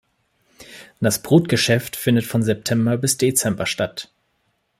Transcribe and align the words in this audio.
Das 0.99 1.21
Brutgeschäft 1.21 1.95
findet 1.95 2.25
von 2.25 2.41
September 2.41 2.97
bis 2.97 3.17
Dezember 3.19 3.67
statt. 3.67 4.09